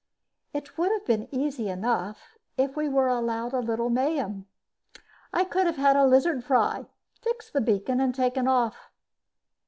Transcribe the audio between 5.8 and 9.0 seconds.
a lizard fry, fixed the beacon and taken off.